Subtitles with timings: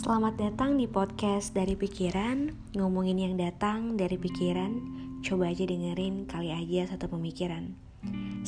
[0.00, 2.48] Selamat datang di podcast dari pikiran.
[2.72, 4.80] Ngomongin yang datang dari pikiran
[5.20, 7.76] Coba aja dengerin kali aja satu pemikiran.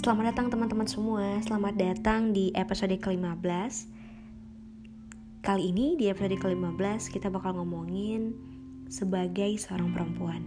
[0.00, 1.44] Selamat datang teman-teman semua.
[1.44, 3.84] Selamat datang di episode ke-15
[5.44, 8.32] Kali ini di episode ke-15 kita bakal ngomongin
[8.88, 10.40] Sebagai seorang perempuan.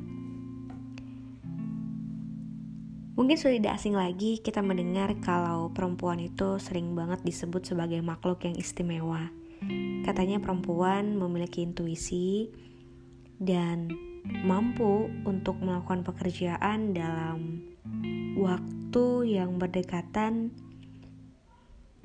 [3.14, 8.42] Mungkin sudah tidak asing lagi kita mendengar kalau perempuan itu sering banget disebut sebagai makhluk
[8.42, 9.30] yang istimewa
[10.06, 12.50] Katanya perempuan memiliki intuisi
[13.42, 13.90] dan
[14.46, 17.62] mampu untuk melakukan pekerjaan dalam
[18.38, 20.52] waktu yang berdekatan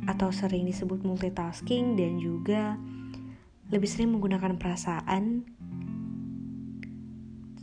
[0.08, 2.80] atau sering disebut multitasking dan juga
[3.68, 5.44] lebih sering menggunakan perasaan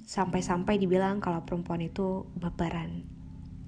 [0.07, 3.03] sampai-sampai dibilang kalau perempuan itu baperan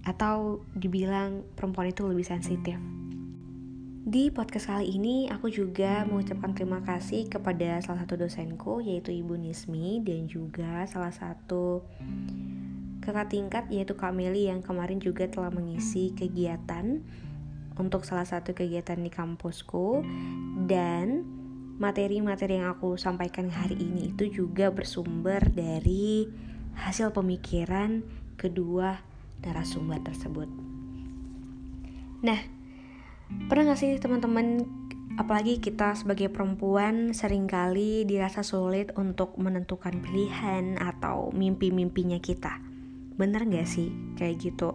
[0.08, 2.80] atau dibilang perempuan itu lebih sensitif.
[4.09, 9.38] Di podcast kali ini aku juga mengucapkan terima kasih kepada salah satu dosenku yaitu Ibu
[9.38, 11.86] Nismi dan juga salah satu
[13.06, 17.06] kakak tingkat yaitu Kak Meli yang kemarin juga telah mengisi kegiatan
[17.78, 20.02] untuk salah satu kegiatan di kampusku
[20.66, 21.22] dan
[21.78, 26.25] materi-materi yang aku sampaikan hari ini itu juga bersumber dari
[26.81, 28.02] hasil pemikiran
[28.41, 29.06] kedua
[29.45, 30.50] narasumber tersebut.
[32.25, 32.59] Nah,
[33.30, 34.66] Pernah gak sih teman-teman
[35.19, 42.57] apalagi kita sebagai perempuan sering kali dirasa sulit untuk menentukan pilihan atau mimpi-mimpinya kita.
[43.19, 44.73] Bener gak sih kayak gitu?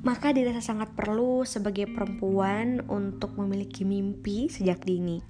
[0.00, 5.20] Maka dirasa sangat perlu sebagai perempuan untuk memiliki mimpi sejak dini.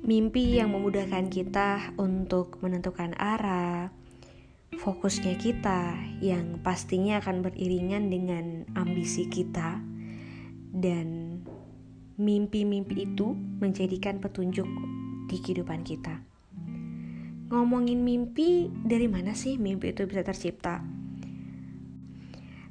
[0.00, 3.92] Mimpi yang memudahkan kita untuk menentukan arah,
[4.78, 9.82] fokusnya kita yang pastinya akan beriringan dengan ambisi kita
[10.70, 11.40] dan
[12.20, 14.68] mimpi-mimpi itu menjadikan petunjuk
[15.26, 16.22] di kehidupan kita.
[17.50, 20.86] Ngomongin mimpi, dari mana sih mimpi itu bisa tercipta?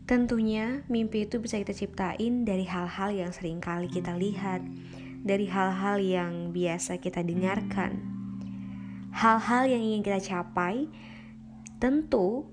[0.08, 4.64] Tentunya mimpi itu bisa kita ciptain dari hal-hal yang sering kali kita lihat,
[5.22, 8.00] dari hal-hal yang biasa kita dengarkan,
[9.12, 10.88] hal-hal yang ingin kita capai,
[11.79, 12.44] Tentu,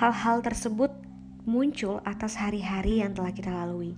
[0.00, 0.88] hal-hal tersebut
[1.44, 3.92] muncul atas hari-hari yang telah kita lalui,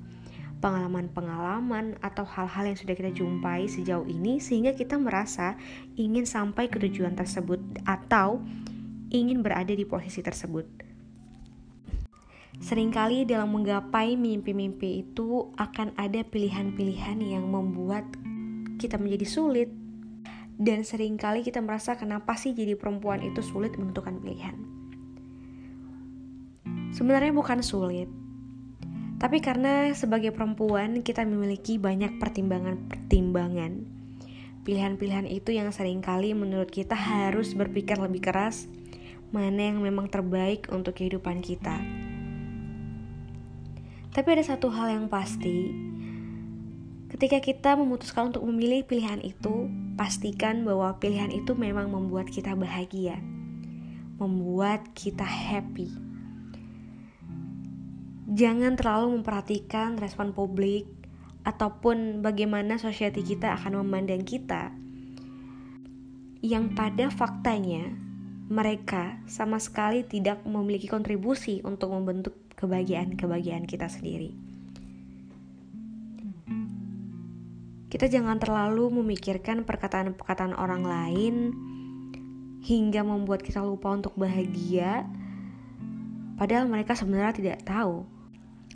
[0.59, 5.55] pengalaman-pengalaman, atau hal-hal yang sudah kita jumpai sejauh ini, sehingga kita merasa
[5.95, 8.43] ingin sampai ke tujuan tersebut atau
[9.15, 10.67] ingin berada di posisi tersebut.
[12.59, 18.11] Seringkali dalam menggapai mimpi-mimpi itu akan ada pilihan-pilihan yang membuat
[18.83, 19.86] kita menjadi sulit
[20.57, 24.57] dan sering kali kita merasa kenapa sih jadi perempuan itu sulit menentukan pilihan.
[26.97, 28.09] Sebenarnya bukan sulit,
[29.21, 33.85] tapi karena sebagai perempuan kita memiliki banyak pertimbangan-pertimbangan.
[34.65, 38.67] Pilihan-pilihan itu yang sering kali menurut kita harus berpikir lebih keras
[39.31, 41.79] mana yang memang terbaik untuk kehidupan kita.
[44.17, 45.87] Tapi ada satu hal yang pasti,
[47.07, 53.17] Ketika kita memutuskan untuk memilih pilihan itu, pastikan bahwa pilihan itu memang membuat kita bahagia,
[54.21, 55.89] membuat kita happy.
[58.37, 60.85] Jangan terlalu memperhatikan respon publik
[61.49, 64.77] ataupun bagaimana society kita akan memandang kita.
[66.45, 67.97] Yang pada faktanya,
[68.47, 74.56] mereka sama sekali tidak memiliki kontribusi untuk membentuk kebahagiaan-kebahagiaan kita sendiri.
[77.87, 81.35] Kita jangan terlalu memikirkan perkataan-perkataan orang lain
[82.67, 85.07] hingga membuat kita lupa untuk bahagia.
[86.35, 88.03] Padahal mereka sebenarnya tidak tahu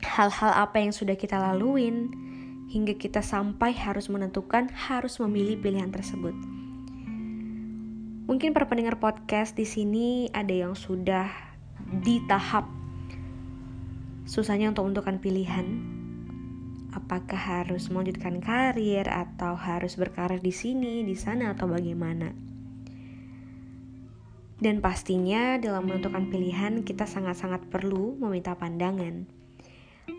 [0.00, 2.08] hal-hal apa yang sudah kita laluin
[2.70, 6.32] hingga kita sampai harus menentukan harus memilih pilihan tersebut.
[8.30, 11.26] Mungkin para pendengar podcast di sini ada yang sudah
[11.98, 12.70] di tahap
[14.22, 15.98] susahnya untuk menentukan pilihan
[16.90, 22.34] apakah harus melanjutkan karir atau harus berkarir di sini, di sana atau bagaimana.
[24.60, 29.24] Dan pastinya dalam menentukan pilihan kita sangat-sangat perlu meminta pandangan.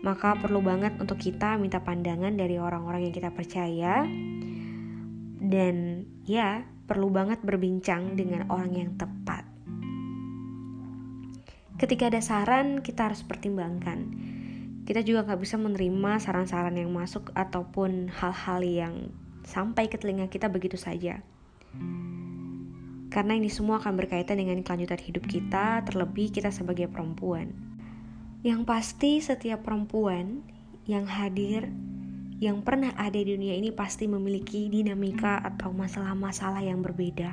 [0.02, 4.02] Maka perlu banget untuk kita minta pandangan dari orang-orang yang kita percaya
[5.38, 9.46] dan ya perlu banget berbincang dengan orang yang tepat.
[11.78, 14.31] Ketika ada saran, kita harus pertimbangkan
[14.92, 18.94] kita juga nggak bisa menerima saran-saran yang masuk ataupun hal-hal yang
[19.40, 21.24] sampai ke telinga kita begitu saja.
[23.08, 27.56] Karena ini semua akan berkaitan dengan kelanjutan hidup kita, terlebih kita sebagai perempuan.
[28.44, 30.44] Yang pasti setiap perempuan
[30.84, 31.72] yang hadir,
[32.36, 37.32] yang pernah ada di dunia ini pasti memiliki dinamika atau masalah-masalah yang berbeda.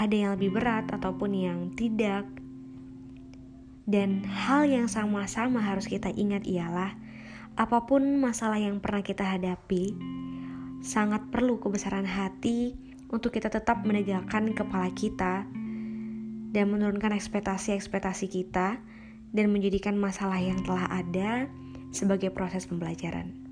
[0.00, 2.39] Ada yang lebih berat ataupun yang tidak.
[3.90, 6.94] Dan hal yang sama-sama harus kita ingat ialah
[7.58, 9.98] apa pun masalah yang pernah kita hadapi,
[10.78, 12.78] sangat perlu kebesaran hati
[13.10, 15.42] untuk kita tetap menegakkan kepala kita
[16.54, 18.78] dan menurunkan ekspektasi-ekspektasi kita
[19.34, 21.50] dan menjadikan masalah yang telah ada
[21.90, 23.49] sebagai proses pembelajaran.